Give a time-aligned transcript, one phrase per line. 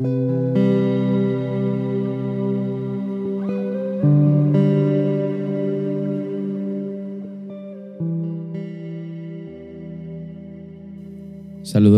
[0.00, 0.44] Saludos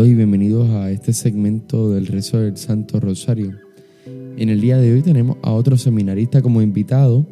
[0.07, 3.51] y bienvenidos a este segmento del rezo del Santo Rosario.
[4.35, 7.27] En el día de hoy tenemos a otro seminarista como invitado,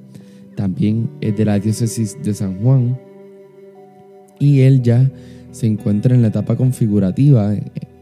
[0.56, 2.96] también es de la diócesis de San Juan,
[4.38, 5.10] y él ya
[5.50, 7.56] se encuentra en la etapa configurativa.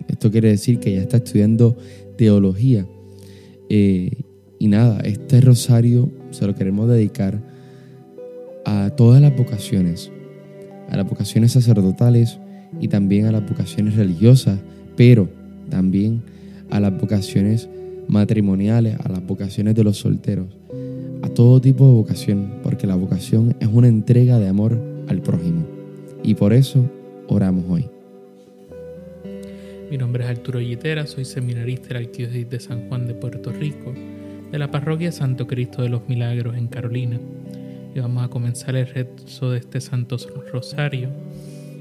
[0.09, 1.77] Esto quiere decir que ya está estudiando
[2.17, 2.85] teología.
[3.69, 4.11] Eh,
[4.59, 7.41] y nada, este rosario se lo queremos dedicar
[8.65, 10.11] a todas las vocaciones,
[10.89, 12.39] a las vocaciones sacerdotales,
[12.79, 14.59] y también a las vocaciones religiosas,
[14.95, 15.29] pero
[15.69, 16.21] también
[16.69, 17.69] a las vocaciones
[18.07, 20.47] matrimoniales, a las vocaciones de los solteros,
[21.21, 24.77] a todo tipo de vocación, porque la vocación es una entrega de amor
[25.07, 25.65] al prójimo.
[26.23, 26.89] Y por eso
[27.27, 27.96] oramos hoy.
[29.89, 33.53] Mi nombre es Arturo Yitera, soy seminarista de la Arquidiócesis de San Juan de Puerto
[33.53, 33.93] Rico,
[34.51, 37.17] de la parroquia Santo Cristo de los Milagros en Carolina.
[37.95, 40.17] Y vamos a comenzar el rezo de este Santo
[40.51, 41.09] Rosario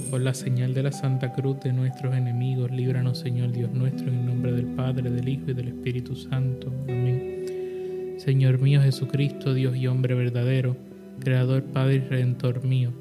[0.08, 4.20] por la señal de la Santa Cruz de nuestros enemigos, líbranos Señor Dios nuestro, en
[4.20, 6.72] el nombre del Padre, del Hijo y del Espíritu Santo.
[6.84, 8.14] Amén.
[8.18, 10.76] Señor mío Jesucristo, Dios y hombre verdadero,
[11.18, 12.92] Creador, Padre y Redentor mío,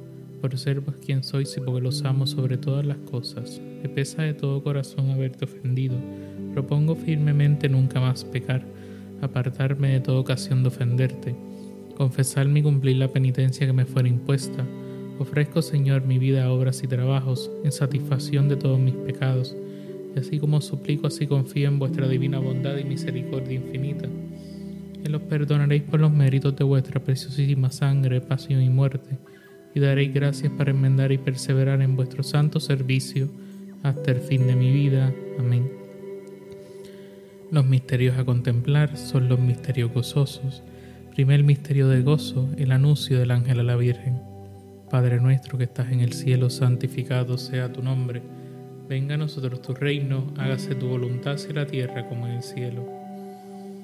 [0.46, 4.22] por ser vos quien sois y porque los amo sobre todas las cosas, me pesa
[4.22, 5.96] de todo corazón haberte ofendido,
[6.54, 8.64] propongo firmemente nunca más pecar,
[9.24, 11.36] apartarme de toda ocasión de ofenderte,
[11.98, 14.64] confesarme y cumplir la penitencia que me fuera impuesta,
[15.18, 19.56] Ofrezco, Señor, mi vida, obras y trabajos en satisfacción de todos mis pecados,
[20.16, 24.08] y así como suplico, así confío en vuestra divina bondad y misericordia infinita,
[25.02, 29.18] que los perdonaréis por los méritos de vuestra preciosísima sangre, pasión y muerte,
[29.76, 33.30] y daréis gracias para enmendar y perseverar en vuestro santo servicio
[33.84, 35.14] hasta el fin de mi vida.
[35.38, 35.70] Amén.
[37.52, 40.64] Los misterios a contemplar son los misterios gozosos.
[41.14, 44.22] Primer misterio de gozo, el anuncio del ángel a la Virgen.
[44.90, 48.22] Padre nuestro que estás en el cielo, santificado sea tu nombre.
[48.88, 53.05] Venga a nosotros tu reino, hágase tu voluntad en la tierra como en el cielo.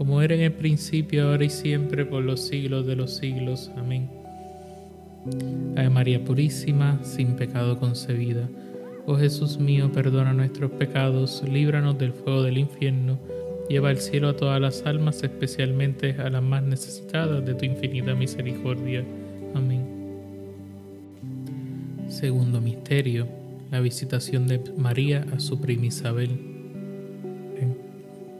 [0.00, 3.70] como era en el principio, ahora y siempre, por los siglos de los siglos.
[3.76, 4.08] Amén.
[5.76, 8.48] Ave María Purísima, sin pecado concebida.
[9.04, 13.18] Oh Jesús mío, perdona nuestros pecados, líbranos del fuego del infierno,
[13.68, 18.14] lleva al cielo a todas las almas, especialmente a las más necesitadas de tu infinita
[18.14, 19.04] misericordia.
[19.54, 19.84] Amén.
[22.08, 23.28] Segundo misterio,
[23.70, 26.49] la visitación de María a su prima Isabel.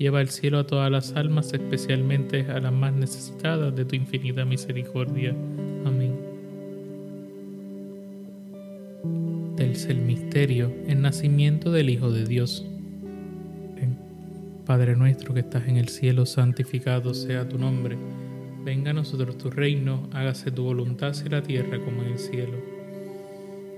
[0.00, 4.46] lleva al cielo a todas las almas, especialmente a las más necesitadas de tu infinita
[4.46, 5.36] misericordia.
[5.84, 6.18] Amén.
[9.56, 12.66] Tercer misterio, el nacimiento del Hijo de Dios.
[14.64, 17.98] Padre nuestro que estás en el cielo, santificado sea tu nombre.
[18.64, 22.79] Venga a nosotros tu reino, hágase tu voluntad en la tierra como en el cielo.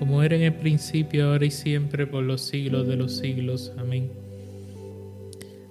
[0.00, 3.70] como era en el principio, ahora y siempre, por los siglos de los siglos.
[3.76, 4.10] Amén.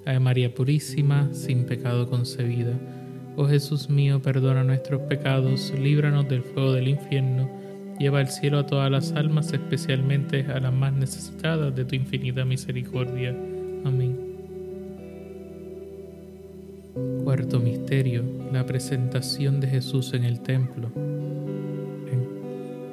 [0.05, 2.73] Ave María Purísima, sin pecado concebida.
[3.35, 7.49] Oh Jesús mío, perdona nuestros pecados, líbranos del fuego del infierno,
[7.97, 12.45] lleva al cielo a todas las almas, especialmente a las más necesitadas de tu infinita
[12.45, 13.35] misericordia.
[13.83, 14.15] Amén.
[17.23, 21.18] Cuarto misterio, la presentación de Jesús en el templo.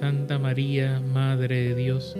[0.00, 2.16] Santa María, Madre de Dios,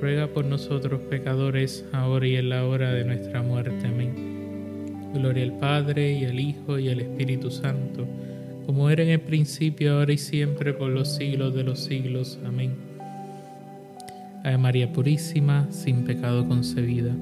[0.00, 3.86] ruega por nosotros pecadores, ahora y en la hora de nuestra muerte.
[3.86, 5.12] Amén.
[5.14, 8.06] Gloria al Padre y al Hijo y al Espíritu Santo
[8.66, 12.36] como era en el principio, ahora y siempre, por los siglos de los siglos.
[12.44, 12.74] Amén.
[14.42, 17.12] Ave María Purísima, sin pecado concebida.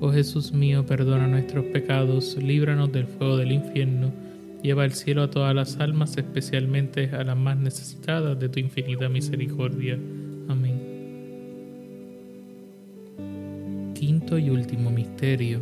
[0.00, 4.12] Oh Jesús mío, perdona nuestros pecados, líbranos del fuego del infierno,
[4.62, 9.08] lleva al cielo a todas las almas, especialmente a las más necesitadas de tu infinita
[9.08, 9.98] misericordia.
[10.48, 10.92] Amén.
[13.94, 15.60] Quinto y último misterio.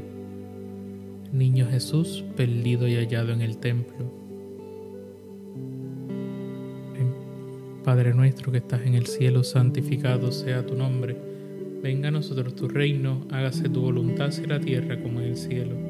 [1.32, 4.20] Niño Jesús perdido y hallado en el templo.
[7.84, 11.16] Padre nuestro que estás en el cielo, santificado sea tu nombre.
[11.82, 15.89] Venga a nosotros tu reino, hágase tu voluntad en la tierra como en el cielo.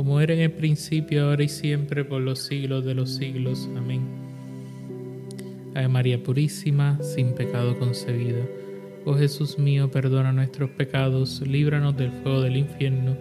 [0.00, 3.68] como era en el principio, ahora y siempre, por los siglos de los siglos.
[3.76, 4.00] Amén.
[5.74, 8.38] Ave María Purísima, sin pecado concebida
[9.04, 13.14] Oh Jesús mío, perdona nuestros pecados, líbranos del fuego del infierno,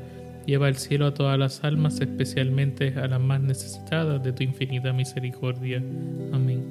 [0.45, 4.93] lleva al cielo a todas las almas, especialmente a las más necesitadas de tu infinita
[4.93, 5.83] misericordia.
[6.31, 6.63] Amén.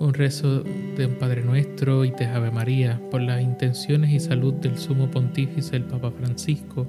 [0.00, 0.64] Un rezo
[0.96, 5.08] de un Padre Nuestro y de Ave María por las intenciones y salud del Sumo
[5.08, 6.88] Pontífice el Papa Francisco,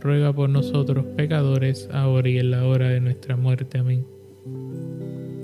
[0.00, 3.78] ruega por nosotros pecadores, ahora y en la hora de nuestra muerte.
[3.78, 4.04] Amén.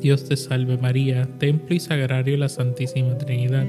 [0.00, 3.66] Dios te salve María, templo y sagrario de la Santísima Trinidad.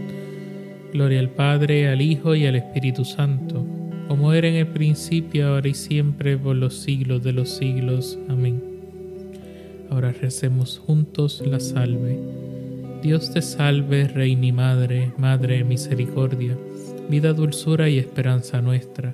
[0.94, 3.66] Gloria al Padre, al Hijo y al Espíritu Santo
[4.08, 8.18] como era en el principio, ahora y siempre, por los siglos de los siglos.
[8.30, 8.64] Amén.
[9.90, 12.18] Ahora recemos juntos la salve.
[13.04, 16.58] Dios te salve, Reina y Madre, Madre de misericordia,
[17.10, 19.14] vida, dulzura y esperanza nuestra.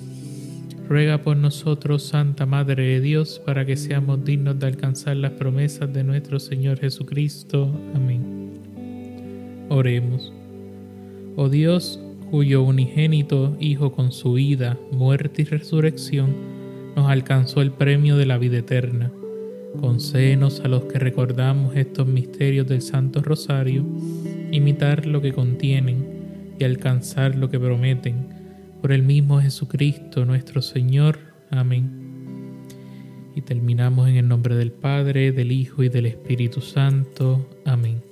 [0.91, 5.93] Ruega por nosotros, Santa Madre de Dios, para que seamos dignos de alcanzar las promesas
[5.93, 7.73] de nuestro Señor Jesucristo.
[7.95, 8.59] Amén.
[9.69, 10.33] Oremos.
[11.37, 11.97] Oh Dios,
[12.29, 16.35] cuyo unigénito Hijo con su vida, muerte y resurrección
[16.97, 19.13] nos alcanzó el premio de la vida eterna.
[19.79, 23.85] Concédenos a los que recordamos estos misterios del Santo Rosario,
[24.51, 26.05] imitar lo que contienen
[26.59, 28.30] y alcanzar lo que prometen.
[28.81, 31.19] Por el mismo Jesucristo nuestro Señor.
[31.51, 32.65] Amén.
[33.35, 37.47] Y terminamos en el nombre del Padre, del Hijo y del Espíritu Santo.
[37.65, 38.10] Amén.